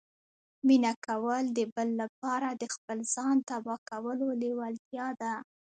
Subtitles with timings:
[0.67, 5.33] مینه کول د بل لپاره د خپل ځان تباه کولو لیوالتیا ده